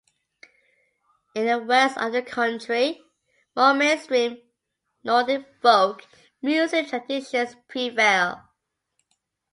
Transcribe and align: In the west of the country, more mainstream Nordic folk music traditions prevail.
In 1.35 1.45
the 1.45 1.59
west 1.59 1.95
of 1.99 2.11
the 2.11 2.23
country, 2.23 3.03
more 3.55 3.75
mainstream 3.75 4.41
Nordic 5.03 5.45
folk 5.61 6.07
music 6.41 6.87
traditions 6.89 7.55
prevail. 7.67 8.41